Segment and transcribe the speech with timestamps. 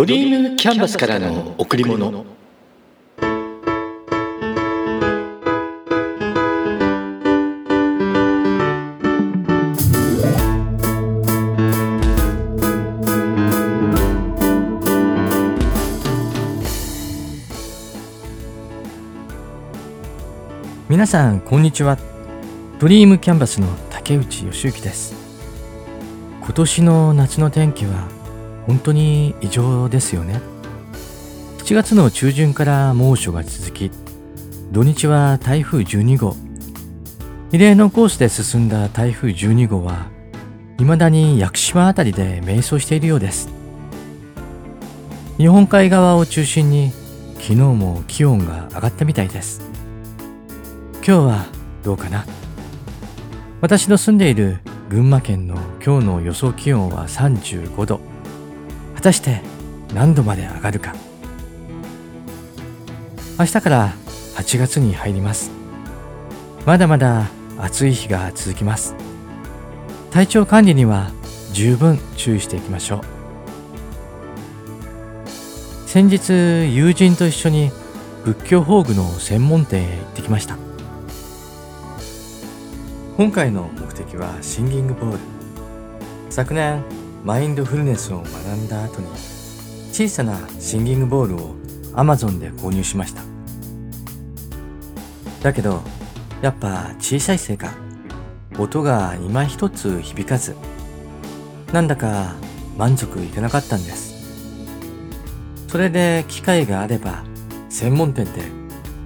[0.00, 2.24] ドリームキャンバスからの贈り物。
[20.88, 21.98] 皆さんこんにちは。
[22.78, 25.14] ドリームキャンバスの竹内義之です。
[26.40, 28.19] 今年の夏の天気は
[28.70, 30.40] 本当に異常ですよね。
[31.58, 33.90] 7月の中旬から猛暑が続き
[34.70, 36.36] 土日は台風12号。
[37.50, 40.06] 異例のコースで進んだ台風12号は
[40.78, 43.48] 未だに屋久島あたりで迷走しているようです。
[45.36, 46.92] 日本海側を中心に
[47.40, 49.62] 昨日も気温が上がったみたいです。
[50.98, 51.46] 今日は
[51.82, 52.24] どうかな？
[53.62, 58.09] 私の住んでいる群馬県の今日の予想気温は35度。
[59.00, 59.40] 果たして
[59.94, 60.94] 何度まで上がるか。
[63.38, 63.94] 明日から
[64.34, 65.50] 8月に入ります。
[66.66, 68.94] まだまだ暑い日が続きます。
[70.10, 71.10] 体調管理には
[71.54, 73.00] 十分注意していきましょう。
[75.88, 76.34] 先日
[76.76, 77.70] 友人と一緒に
[78.26, 80.58] 仏教宝具の専門店へ行ってきました。
[83.16, 85.18] 今回の目的はシンギングボール。
[86.28, 86.84] 昨年
[87.24, 89.06] マインドフルネスを学んだ後に
[89.92, 91.54] 小さなシンギングボールを
[91.92, 93.22] Amazon で購入しました。
[95.42, 95.82] だけど
[96.40, 97.74] やっぱ小さいせいか。
[98.58, 100.54] 音が今一つ響かず
[101.72, 102.34] なんだか
[102.76, 104.10] 満足いかなかったんです。
[105.68, 107.24] それで機会があれば
[107.68, 108.42] 専門店で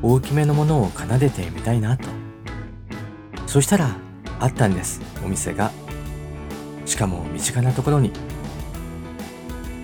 [0.03, 2.09] 大きめのものを奏でてみたいなと。
[3.47, 3.97] そしたら
[4.41, 5.71] あったんですお店が。
[6.87, 8.13] しかも身近なところに。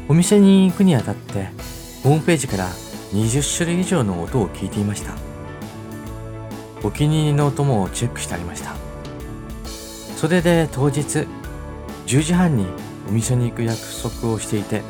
[0.09, 1.51] お店に行くにあたって
[2.03, 2.69] ホームページから
[3.13, 5.13] 20種類以上の音を聞いていました。
[6.83, 8.75] お気に入りの音もチェックしてありました。
[10.17, 11.27] それで当日
[12.07, 12.67] 10時半に
[13.09, 14.83] お店に行く約束をしていて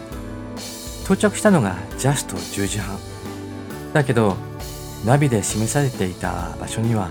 [1.05, 2.99] 到着したのがジャスト10時半。
[3.93, 4.37] だけど
[5.05, 7.11] ナビで示されていた場所には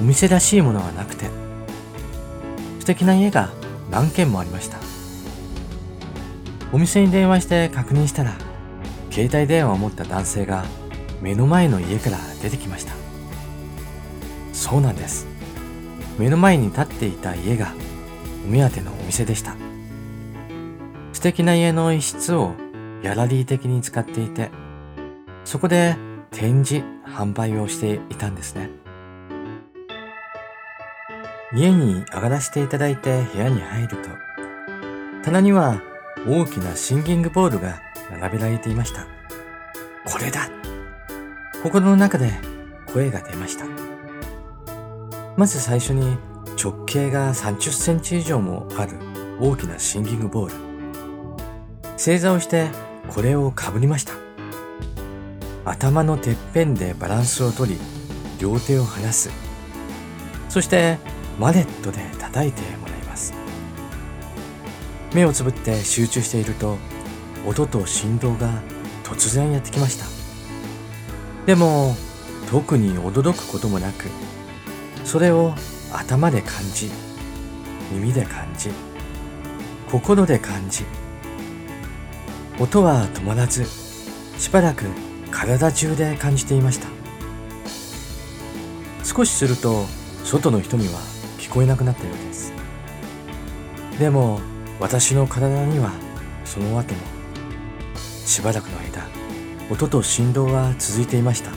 [0.00, 1.26] お店らしいものはなくて
[2.80, 3.50] 素敵な家が
[3.96, 4.76] 何軒もありました。
[6.70, 8.36] お店に電話して確認したら
[9.10, 10.66] 携帯電話を持った男性が
[11.22, 12.92] 目の前の家から出てきました。
[14.52, 15.26] そうなんです。
[16.18, 17.72] 目の前に立っていた家が
[18.44, 19.56] お目当てのお店でした。
[21.14, 22.52] 素敵な家の一室を
[23.02, 24.50] ギャラリー的に使っていて
[25.46, 25.96] そこで
[26.32, 28.68] 展示販売をしていたんですね。
[31.54, 34.08] 家に上がらせていただいて部屋に入ると、
[35.22, 35.80] 棚には
[36.26, 37.80] 大きなシンギングボールが
[38.10, 39.06] 並べられていました。
[40.04, 40.48] これだ
[41.62, 42.32] 心の中で
[42.92, 43.64] 声が出ました。
[45.36, 46.16] まず最初に
[46.62, 48.92] 直径が30センチ以上もある
[49.38, 50.54] 大きなシンギングボール。
[51.96, 52.68] 正座をして
[53.08, 54.14] これをかぶりました。
[55.64, 57.76] 頭のてっぺんでバランスをとり、
[58.38, 59.30] 両手を離す。
[60.48, 60.98] そして
[61.38, 63.34] マネットで叩いてもらいます。
[65.14, 66.78] 目をつぶって集中していると
[67.46, 68.62] 音と振動が
[69.04, 70.06] 突然やってきました。
[71.46, 71.94] でも
[72.50, 74.06] 特に驚くこともなく
[75.04, 75.54] それを
[75.92, 76.90] 頭で感じ
[77.92, 78.70] 耳で感じ
[79.90, 80.84] 心で感じ
[82.58, 83.64] 音は止まらず
[84.38, 84.86] しばらく
[85.30, 86.88] 体中で感じていました。
[89.04, 89.84] 少しすると
[90.24, 91.15] 外の人には
[91.46, 92.52] 聞こえなくなったようです。
[94.00, 94.40] でも
[94.80, 95.92] 私の体には
[96.44, 97.00] その後も
[97.94, 99.06] しばらくの間
[99.70, 101.52] 音と振動は続いていました。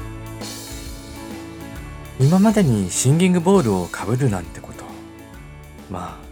[2.20, 4.86] 今までにシンギングボールをかぶるなんてこと。
[5.90, 6.24] まあ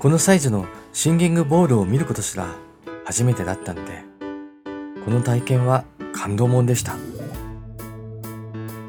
[0.00, 2.56] このサイズのシンギングボールを見ることすら
[3.04, 4.02] 初めてだったんで
[5.04, 6.96] この体験は感動もんでした。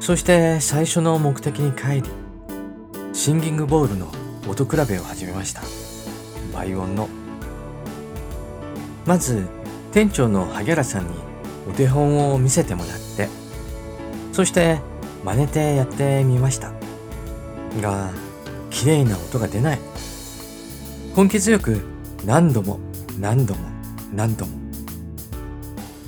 [0.00, 2.17] そして最初の目的に帰り
[3.18, 4.06] シンギングボールの
[4.48, 5.62] 音比べを始めました。
[6.54, 7.08] 倍音の。
[9.06, 9.44] まず
[9.90, 11.14] 店長の萩原さんに
[11.68, 13.28] お手本を見せてもらって
[14.32, 14.78] そして
[15.24, 16.72] 真似てやってみました。
[17.82, 18.12] が
[18.70, 19.80] 綺麗な音が出ない。
[21.16, 21.80] 根気強く
[22.24, 22.78] 何度も
[23.18, 23.68] 何度も
[24.14, 24.52] 何度も。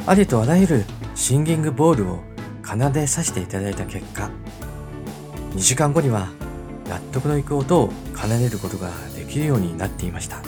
[0.06, 0.84] ありとあらゆる
[1.16, 2.20] シンギングボールを
[2.64, 4.30] 奏でさせていただいた結果
[5.54, 6.28] 2時間後には
[6.90, 10.42] 納得のいく音を奏でることができるようになっていました。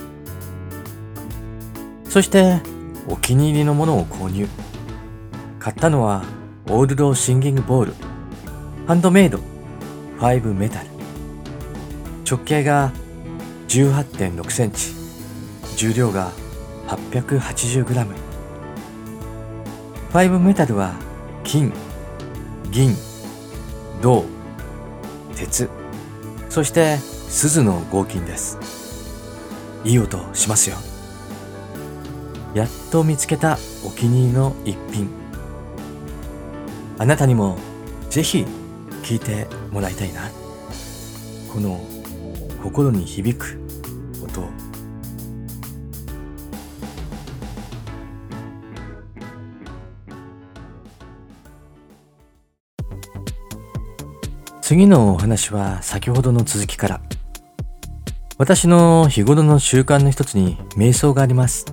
[2.08, 2.60] そして
[3.06, 4.48] お気に入りのものを購入。
[5.60, 6.24] 買ったのは
[6.68, 7.94] オールドシンギングボール。
[8.88, 9.38] ハンドメイド。
[10.18, 10.88] 5メタル。
[12.28, 12.92] 直径が
[13.68, 14.94] 18.6センチ。
[15.76, 16.32] 重量が
[16.88, 18.06] 880g
[20.10, 20.94] 5メタルは
[21.44, 21.72] 金
[22.72, 22.96] 銀
[24.00, 24.24] 銅
[25.36, 25.81] 鉄。
[26.52, 28.58] そして鈴の合金です。
[29.86, 30.76] いい音しますよ。
[32.52, 33.56] やっと見つけた
[33.86, 35.08] お気に入りの一品。
[36.98, 37.56] あなたにも
[38.10, 38.44] ぜひ
[39.02, 40.30] 聞いてもらいたいな。
[41.50, 41.80] この
[42.62, 43.58] 心に響く
[54.72, 57.00] 次のお話は先ほどの続きから。
[58.38, 61.66] 私の日頃の習慣の一つに瞑想があります。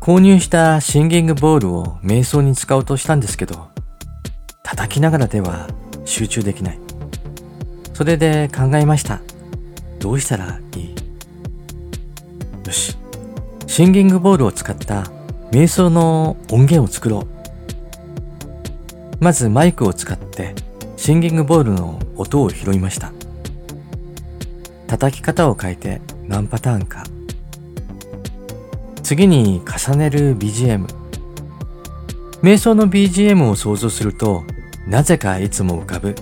[0.00, 3.68] 購入したシンギングボールを瞑想に使おうとしたんですけど
[4.64, 5.68] 叩きながらでは
[6.04, 6.80] 集中できない。
[7.94, 9.20] それで考えました。
[10.00, 10.94] どうしたらいい？
[12.66, 12.96] よし。
[13.68, 15.04] シンギングボールを使った
[15.52, 17.26] 瞑想の音源を作ろう。
[19.20, 20.56] まずマイクを使って
[21.00, 23.10] シンギングボールの音を拾いました。
[24.86, 27.04] 叩き方を変えて何パターンか。
[29.02, 30.84] 次に重ねる BGM。
[32.42, 34.44] 瞑想の BGM を想像すると、
[34.86, 36.14] なぜかいつも浮かぶ。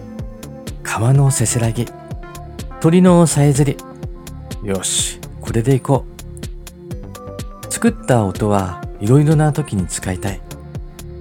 [0.85, 1.85] 川のせせらぎ。
[2.81, 3.77] 鳥のさえずり。
[4.63, 6.05] よし、これでいこ
[7.69, 7.73] う。
[7.73, 10.41] 作った音はいろいろな時に使いたい。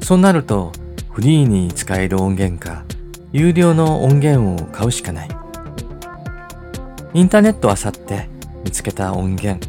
[0.04, 0.72] そうなると、
[1.10, 2.84] フリーに使える音源か、
[3.38, 5.30] 有料の音源を買うしかない。
[7.14, 8.28] インターネットあさって
[8.64, 9.60] 見つけた音源、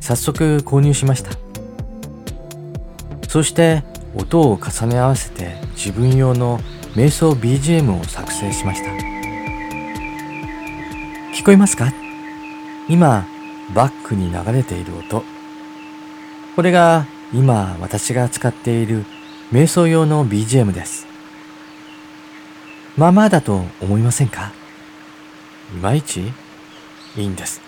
[0.00, 1.30] 早速購入しました。
[3.28, 3.84] そして
[4.16, 6.58] 音を重ね合わせて自分用の
[6.96, 8.90] 瞑想 BGM を作成しました。
[11.38, 11.92] 聞こえますか？
[12.88, 13.28] 今、
[13.76, 15.22] バックに流れている音。
[16.56, 19.04] これが今私が使っている
[19.52, 21.13] 瞑想用の BGM です。
[22.96, 24.52] まあまあだと思いませんか？
[25.72, 26.32] いまいち？
[27.16, 27.60] いいんです。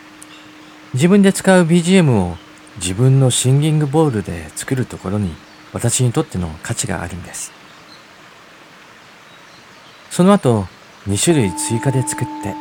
[0.95, 2.37] 自分で使う BGM を
[2.77, 5.35] 自分のシンギングボールで作るところに
[5.73, 7.53] 私にとっての価値があるんです。
[10.11, 10.67] その後
[11.07, 12.55] 2種類追加で作って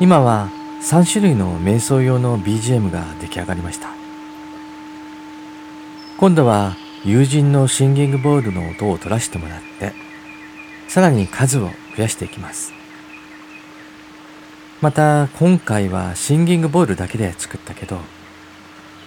[0.00, 0.50] 今は
[0.82, 3.88] 3種類の瞑想用の BGM が出来上がりました。
[6.18, 9.92] 今度は友人のシンギングボールの音を取らせてもらって
[10.94, 12.72] さらに数を増やしていきます。
[14.80, 17.98] また今回はシンギングボールだけで作ったけど、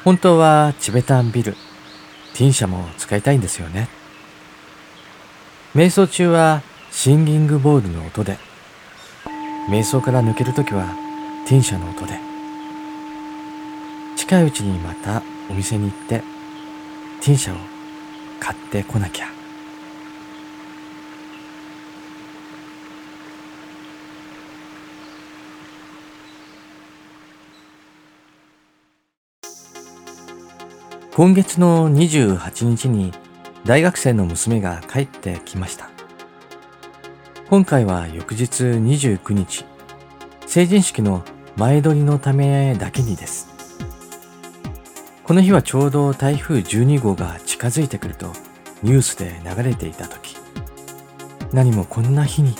[0.04, 1.54] 本当はチベタンビル、
[2.34, 3.88] ティンシャも使いたいんですよね。
[5.74, 6.62] 瞑想中は
[6.92, 8.38] シンギングボールの音で、
[9.69, 10.94] 瞑想から抜けるときは
[11.48, 12.19] ティンシャの音で、
[14.18, 16.22] 近いうちにまたお店に行って
[17.22, 17.57] ティンシャを
[18.42, 19.37] 買ってこなきゃ。
[31.18, 33.12] 今月の28日に
[33.66, 35.90] 大学生の娘が帰ってきました。
[37.50, 39.66] 今回は翌日29日、
[40.45, 41.24] 成人式の
[41.56, 43.47] 前撮りのためだけにです。
[45.24, 48.31] この日はちょうど台風12号が近づいてくると
[48.83, 50.38] ニュースで流れていた時、
[51.52, 52.54] 何もこんな日に、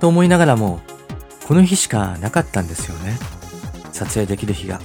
[0.00, 0.80] と思いながらも、
[1.46, 3.16] この日しかなかったんですよね。
[3.92, 4.82] 撮影できる日が。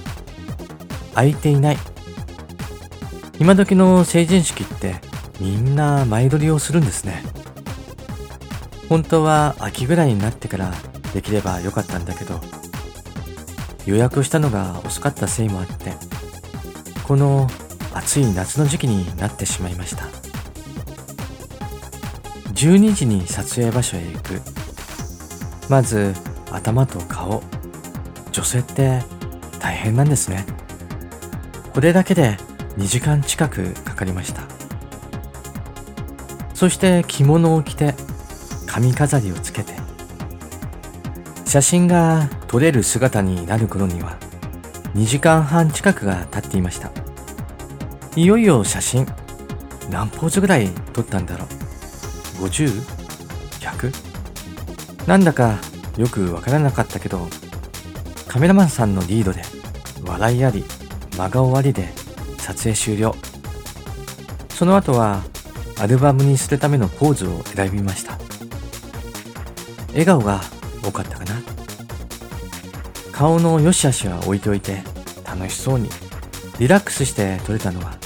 [1.12, 1.76] 空いていない
[3.38, 4.96] 今時の成人式って
[5.40, 7.22] みんな前撮りをするんですね。
[8.88, 10.72] 本当は秋ぐらいになってから
[11.12, 12.40] できればよかったんだけど、
[13.86, 15.92] 予約したのが遅かったせいもあって、
[17.06, 17.48] この
[17.92, 20.06] 暑い夏の時期になってしまいました。
[22.54, 24.40] 12時に撮影場所へ行く。
[25.68, 26.14] まず
[26.50, 27.42] 頭と顔。
[28.32, 29.02] 女性って
[29.60, 30.44] 大変なんですね。
[31.72, 32.36] これだけで
[32.76, 34.42] 2時間近くかかりました
[36.54, 37.94] そして着物を着て
[38.66, 39.74] 髪飾りをつけて
[41.46, 44.18] 写真が撮れる姿になる頃には
[44.94, 46.90] 2時間半近くが経っていました
[48.16, 49.06] いよいよ写真
[49.90, 51.48] 何ポーズぐらい撮ったんだろう
[52.46, 54.14] 50?100?
[55.06, 55.58] なんだか
[55.96, 57.28] よくわからなかったけど
[58.26, 59.42] カメラマンさんのリードで
[60.04, 60.64] 笑いあり
[61.16, 61.88] 真顔ありで
[62.44, 63.14] 撮影終了。
[64.50, 65.22] その後は
[65.78, 68.18] アルバムにするためのポーズを選びました。
[69.88, 70.42] 笑顔が
[70.82, 71.40] 多かったかな。
[73.12, 74.82] 顔の良し悪しは置いておいて
[75.24, 75.88] 楽しそうに
[76.58, 77.96] リラックスして撮れたのは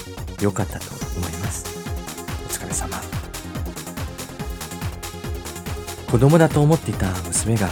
[0.41, 1.67] 良かったと思います。
[2.47, 2.97] お疲れ様。
[6.13, 7.69] 子供だと思っていた娘が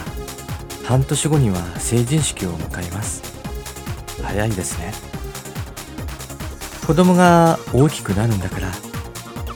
[0.83, 3.23] 半年後には成人式を迎えます。
[4.21, 5.06] 早いですね。
[6.87, 8.71] 子供が大きくなるんだから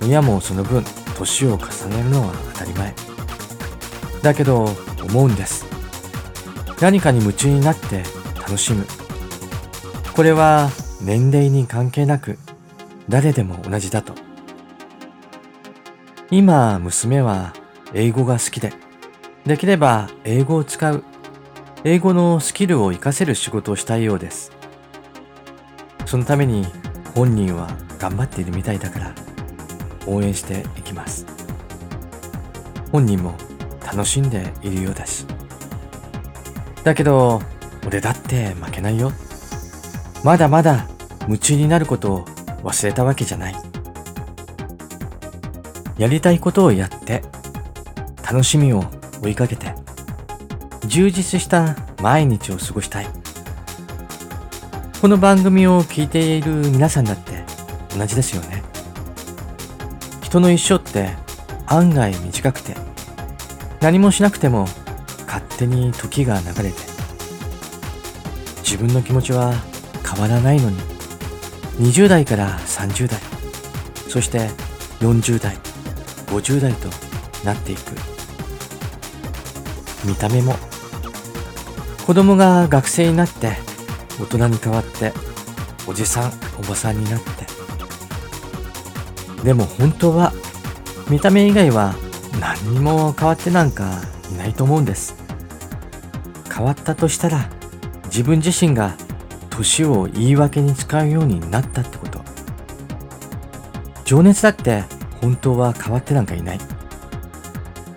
[0.03, 0.83] 親もその分
[1.17, 1.59] 年を重
[1.95, 2.93] ねるのは当たり前。
[4.21, 4.65] だけど
[5.01, 5.65] 思うんです。
[6.81, 8.03] 何かに夢中になって
[8.35, 8.85] 楽しむ。
[10.13, 10.69] これは
[11.01, 12.37] 年齢に関係なく
[13.07, 14.13] 誰でも同じだと。
[16.31, 17.53] 今娘は
[17.93, 18.73] 英語が好きで
[19.45, 21.05] できれば英語を使う。
[21.85, 24.51] 英語のスキルを活かせる仕事をしたいようです。
[26.05, 26.67] そのために
[27.13, 29.13] 本人は頑張っているみたいだから
[30.07, 31.25] 応援していきます。
[32.91, 33.35] 本人も
[33.85, 35.25] 楽しんでいるようだし。
[36.83, 37.41] だけど
[37.85, 39.11] 俺だって負けないよ。
[40.23, 40.87] まだまだ
[41.23, 42.25] 夢中になることを
[42.63, 43.55] 忘れたわけじゃない。
[45.97, 47.21] やりたいことをやって
[48.23, 48.83] 楽しみを
[49.21, 49.75] 追いかけて
[50.87, 53.20] 充実した毎日を過ごしたい。
[55.01, 57.43] この番組を聞いている皆さんだって
[57.97, 58.61] 同じですよね。
[60.21, 61.15] 人の一生って
[61.65, 62.75] 案外短くて
[63.79, 64.67] 何もしなくても
[65.25, 66.75] 勝手に時が流れて
[68.57, 69.55] 自分の気持ちは
[70.07, 70.77] 変わらないのに
[71.79, 73.19] 20代から30代
[74.07, 74.49] そして
[74.99, 75.55] 40代
[76.27, 76.89] 50代と
[77.43, 77.95] なっていく。
[80.05, 80.53] 見た目も
[82.05, 83.70] 子供が学生になって
[84.21, 85.13] 大人に変わって
[85.87, 87.47] おじさんおばさんになって。
[89.43, 90.31] でも本当は
[91.09, 91.95] 見た目以外は
[92.39, 94.01] 何にも変わってなんか
[94.31, 95.15] いないと思うんです。
[96.53, 97.49] 変わったとしたら
[98.05, 98.95] 自分自身が
[99.49, 102.21] 年を言い訳に使うようになったってこと。
[104.05, 104.83] 情熱だって
[105.21, 106.59] 本当は変わってなんかいない。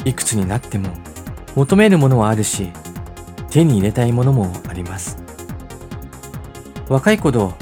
[0.05, 0.91] いくつになっても
[1.55, 2.71] 求めるものはあるし
[3.51, 5.24] 手に入れたいものもあります。
[6.89, 7.55] 若い頃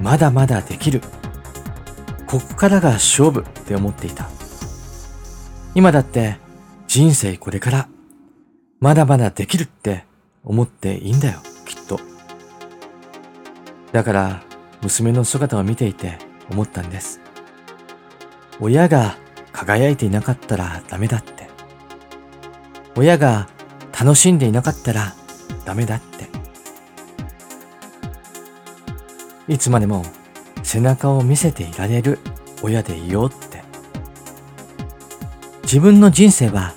[0.00, 1.00] まだまだできる。
[2.26, 4.28] ここからが勝負って思っていた。
[5.74, 6.36] 今だって
[6.86, 7.88] 人生これから
[8.80, 10.04] まだまだできるって
[10.44, 11.98] 思っていいんだよきっと。
[13.92, 14.42] だから
[14.82, 16.18] 娘の姿を見ていて
[16.50, 17.20] 思ったんです。
[18.60, 19.16] 親が
[19.52, 21.48] 輝いていなかったらダメだって。
[22.96, 23.48] 親が
[23.98, 25.14] 楽しんでいなかったら
[25.64, 26.27] ダメだって。
[29.48, 30.04] いつまでも
[30.62, 32.18] 背中を見せていられる
[32.62, 33.62] 親でいようって。
[35.62, 36.74] 自分の人生は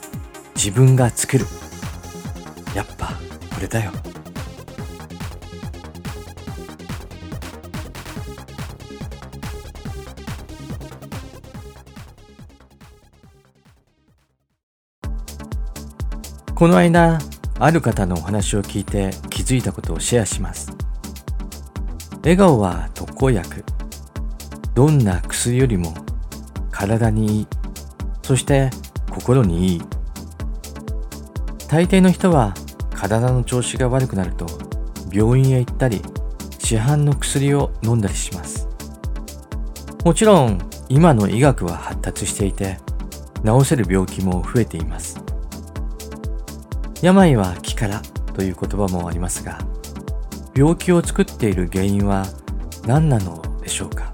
[0.56, 1.46] 自分が作る。
[2.74, 3.08] やっぱ
[3.54, 3.92] これだよ。
[16.56, 17.20] この間
[17.60, 20.71] ある方のお話を聞いて気づいたことをシェアします。
[22.22, 23.64] 笑顔は特効薬。
[24.76, 25.94] どんな薬よりも
[26.70, 27.48] 体にいい。
[28.22, 28.70] そして
[29.10, 29.82] 心にいい。
[31.68, 32.54] 大抵の人は
[32.94, 34.46] 体の調子が悪くなると
[35.12, 36.02] 病院へ行ったり
[36.60, 38.68] 市販の薬を飲んだりします。
[40.06, 40.60] もちろん
[40.90, 42.78] 今の医学は発達していて
[43.44, 45.20] 治せる病気も増えています。
[47.02, 48.00] 病は気から
[48.36, 49.58] という言葉もありますが
[50.56, 52.26] 病気を作っている原因は
[52.86, 54.12] 何なのでしょうか？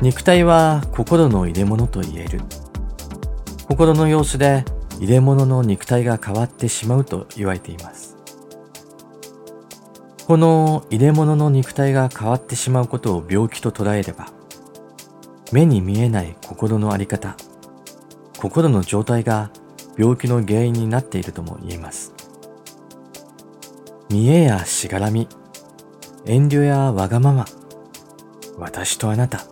[0.00, 2.40] 肉体は心の入れ物と言える。
[3.68, 4.64] 心の様子で
[4.98, 8.16] 入れ物の肉体が変わってしまうと言われています。
[10.26, 14.28] この入れ物の肉体が変わってしまうことを病気と捉えれば
[15.52, 17.36] 目に見えない心のあり方
[18.38, 19.50] 心の状態が
[19.98, 22.13] 病気の原因になっているとも言えます。
[24.10, 25.28] 見栄やしがらみ、
[26.26, 27.46] 遠慮やわがまま、
[28.58, 29.44] 私とあなた、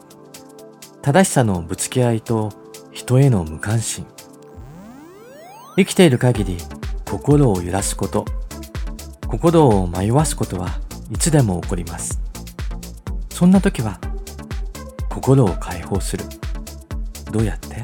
[1.03, 2.51] 正しさのぶつけ合いと
[2.93, 4.07] 人への無関心。
[5.77, 6.59] 生きている限り
[7.11, 8.25] 心を揺らすこと、
[9.27, 10.79] 心を迷わすことは
[11.11, 12.21] いつでも起こります。
[13.31, 13.99] そんな時は
[15.09, 16.25] 心を解放する。
[17.31, 17.83] どうやって？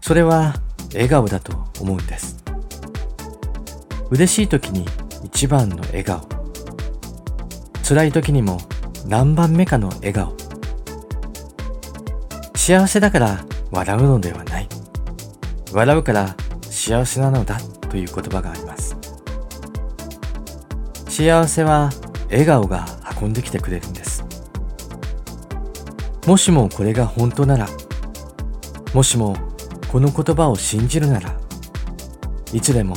[0.00, 0.54] それは
[0.94, 2.42] 笑顔だと思うんです
[4.10, 4.86] 嬉しい時に
[5.28, 6.26] 一番の笑顔。
[7.86, 8.58] 辛い時にも
[9.06, 10.34] 何番目かの笑顔。
[12.54, 14.68] 幸せだから笑うのではない。
[15.72, 18.96] 笑うから幸せなのだという言葉があります。
[21.08, 21.90] 幸せは
[22.30, 22.86] 笑顔が
[23.20, 24.24] 運んできてくれるんです。
[26.26, 27.68] もしもこれが本当なら
[28.94, 29.36] もしも
[29.92, 31.38] この言葉を信じるなら
[32.52, 32.96] いつでも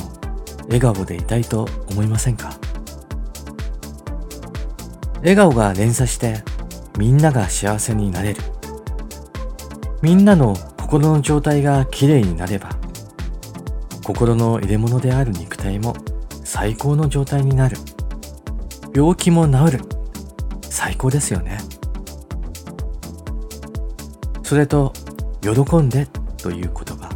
[0.64, 2.58] 笑顔でいたいと思いませんか？
[5.18, 6.42] 笑顔が連鎖して
[6.98, 8.42] みんなが幸せになれる。
[10.02, 12.70] みんなの心の状態がきれいになれば
[14.04, 15.94] 心の入れ物である肉体も
[16.42, 17.76] 最高の状態になる。
[18.94, 19.84] 病気も治る。
[20.68, 21.58] 最高ですよね。
[24.42, 24.92] それと
[25.40, 26.06] 喜んで
[26.36, 27.08] という言葉。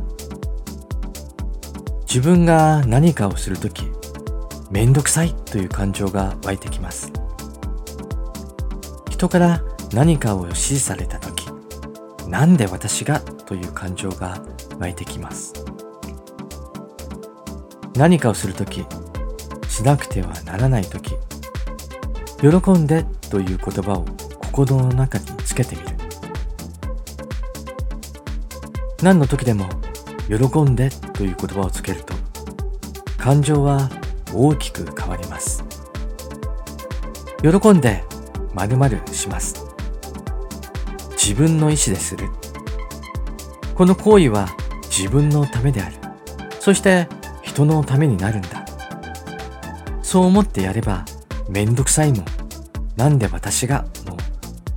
[2.09, 3.83] 自分が何かをするとき
[4.71, 7.13] めんどくさいという感情が湧いてきます。
[9.11, 11.47] 人から何かを指示されたとき
[12.29, 14.43] なんで私がという感情が
[14.79, 15.55] 湧いてきます。
[17.97, 18.85] 何かをするとき
[19.69, 21.15] しなくてはならないとき
[22.41, 24.05] 喜んでという言葉を
[24.39, 25.89] 心の中につけてみる。
[29.03, 29.69] 何の時でも
[30.29, 32.15] 喜んでという言葉をつけると
[33.19, 33.89] 感情は
[34.37, 35.65] 大きく変わります。
[37.43, 38.05] 喜んで
[38.55, 39.67] 〇〇します。
[41.13, 42.29] 自分の意思でする。
[43.75, 44.49] この行為は
[44.91, 45.97] 自分のためである。
[46.61, 47.09] そして
[47.43, 48.65] 人のためになるんだ。
[50.03, 51.05] そう思ってやれば
[51.49, 52.25] めんどくさいも
[52.97, 54.17] なんで私がも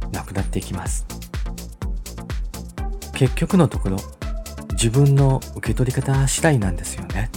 [0.08, 1.06] うなくなっていきます。
[3.14, 3.98] 結局のところ
[4.72, 7.30] 自分の受け取り方次第なんですよね。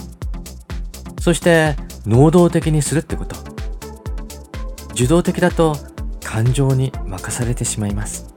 [1.19, 3.35] そして能動的にするってこと。
[4.91, 5.75] 受動的だと
[6.23, 8.33] 感情に任されてしまいます。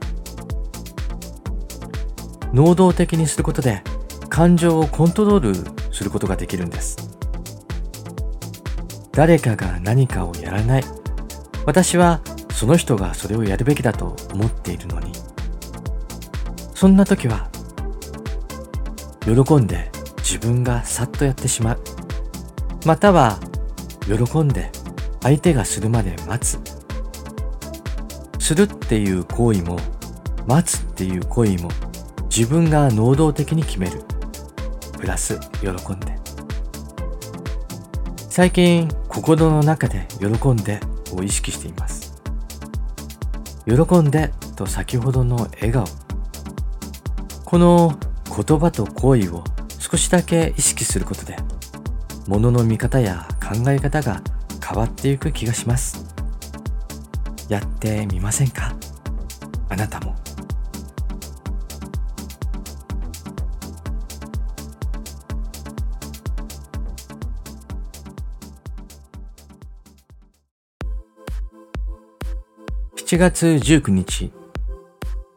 [2.53, 3.83] 能動的にすることで
[4.29, 6.97] 感情をコントロールすることができるんです。
[9.11, 10.83] 誰かが何かをやらない。
[11.65, 15.11] 私はその人がそれをやるべきだと思っているのに。
[16.73, 17.49] そんな時は
[19.23, 21.79] 喜んで自分がさっとやってしまう。
[22.85, 23.39] または
[24.07, 24.71] 喜んで
[25.21, 26.59] 相手がするまで待つ。
[28.39, 29.77] するっていう行為も
[30.47, 31.69] 待つっていう行為も
[32.29, 34.01] 自分が能動的に決める。
[34.97, 36.17] プラス喜んで。
[38.29, 40.79] 最近心の中で喜んで
[41.11, 42.15] を意識しています。
[43.65, 45.85] 喜んでと先ほどの笑顔。
[47.43, 49.43] この言葉と行為を
[49.79, 51.37] 少しだけ意識することで
[52.27, 54.21] 物の見方や考え方が
[54.61, 56.13] 変わっていく気がします。
[57.47, 58.75] やってみませんか？
[59.69, 60.15] あなたも。
[72.97, 74.33] 7月19日。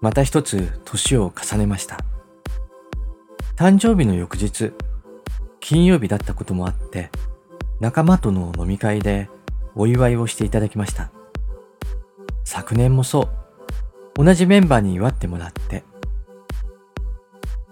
[0.01, 1.99] また一つ年を重ねました。
[3.55, 4.73] 誕生日の翌日、
[5.61, 7.11] 金曜日だったこともあって、
[7.81, 9.31] 仲間との飲み会で
[9.75, 11.11] お祝いをしていただきました。
[12.45, 13.29] 昨年もそ
[14.19, 15.83] う、同じメンバーに祝ってもらって、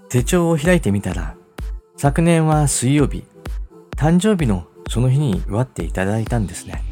[0.08, 1.36] 手帳を開いてみたら、
[1.98, 3.24] 昨年は水曜日、
[3.96, 6.82] 誕生日のその日に祝っていただいたんですね。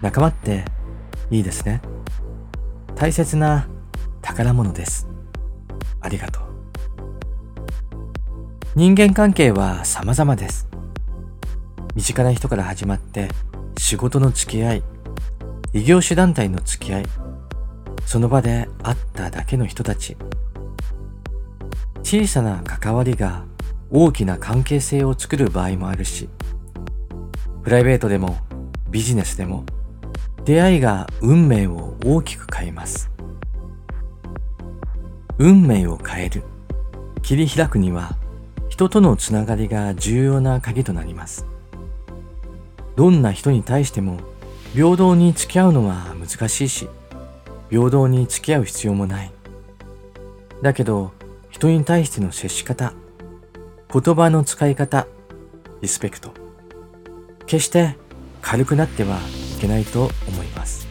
[0.00, 0.64] 仲間って
[1.32, 1.82] いいですね。
[2.94, 3.66] 大切な
[4.22, 5.08] 宝物です。
[6.00, 6.44] ありがとう。
[8.76, 10.73] 人間関係は様々です。
[11.94, 13.28] 身近な人から始まって
[13.78, 14.82] 仕事の付き合い、
[15.72, 17.06] 異業種団体の付き合い、
[18.04, 20.16] その場で会っただけの人たち。
[22.02, 23.44] 小さな関わりが
[23.90, 26.28] 大きな関係性を作る場合もあるし、
[27.62, 28.38] プライベートでも
[28.90, 29.64] ビジネスでも
[30.44, 33.08] 出会いが運命を大きく変えます。
[35.38, 36.42] 運命を変える、
[37.22, 38.16] 切り開くには
[38.68, 41.46] 人とのつながりが重要な鍵となります。
[42.96, 44.18] どんな人に対しても
[44.74, 46.88] 平等に付き合うのは難しいし、
[47.70, 49.30] 平等に付き合う必要もない。
[50.62, 51.12] だけど、
[51.50, 52.92] 人に対しての接し方、
[53.92, 55.06] 言葉の使い方、
[55.80, 56.32] リスペクト。
[57.46, 57.96] 決して
[58.42, 59.18] 軽くなっては
[59.56, 60.88] いけないと思います。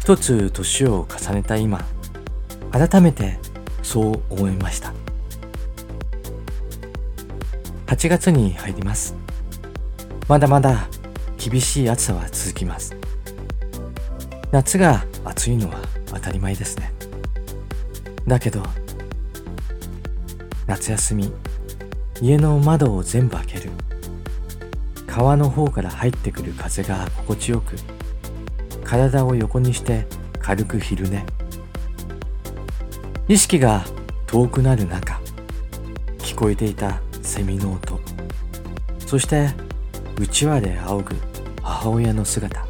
[0.00, 1.84] 一つ年を重ねた今、
[2.70, 3.38] 改めて
[3.82, 4.94] そう思いました。
[7.86, 9.25] 8月に入ります。
[10.28, 10.88] まだまだ
[11.38, 12.96] 厳しい暑さは続きます。
[14.50, 16.92] 夏が暑いのは当たり前ですね。
[18.26, 18.64] だけど
[20.66, 21.32] 夏休み
[22.20, 23.70] 家の窓を全部開ける。
[25.06, 27.76] 川の方から入ってくる風が心地よく
[28.84, 30.06] 体を横にして
[30.40, 31.24] 軽く昼寝。
[33.28, 33.84] 意識が
[34.26, 35.20] 遠くなる中
[36.18, 38.00] 聞こえていたセミの音。
[39.06, 39.50] そして
[40.18, 41.16] うちわで仰ぐ
[41.62, 42.66] 母親の姿。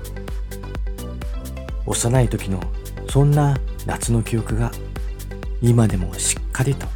[1.87, 2.61] 幼い時の
[3.09, 3.57] そんな
[3.87, 4.73] 夏の記憶が
[5.63, 6.87] 今でもしっかりと。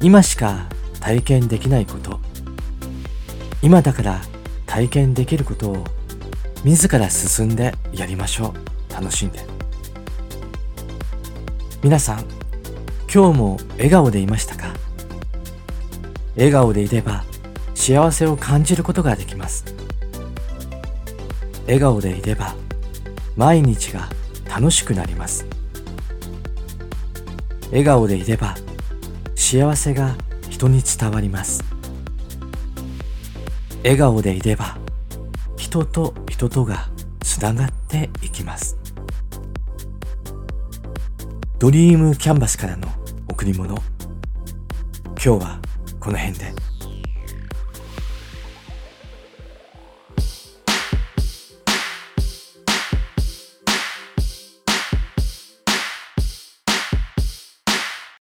[0.00, 0.66] 今しか
[1.00, 2.18] 体験できないこと。
[3.62, 4.20] 今だから
[4.66, 5.84] 体験できることを
[6.64, 8.54] 自ら進んでやりましょ
[8.90, 8.92] う。
[8.92, 9.44] 楽しんで。
[11.82, 12.24] 皆さん
[13.12, 14.74] 今日も笑顔でいましたか？
[16.36, 17.24] 笑顔でいれば
[17.74, 19.64] 幸せを感じることができます。
[21.64, 22.54] 笑顔でいれば
[23.36, 24.08] 毎日が
[24.48, 25.46] 楽しくなります。
[27.70, 28.54] 笑顔でいれば
[29.34, 30.14] 幸せが
[30.50, 31.64] 人に伝わります。
[33.82, 34.78] 笑顔でいれば
[35.56, 36.88] 人と人とが
[37.20, 38.76] つながっていきます。
[41.58, 42.88] ドリームキャンバスからの
[43.28, 43.74] 贈り物。
[45.22, 45.65] 今日は
[46.06, 46.65] この辺で。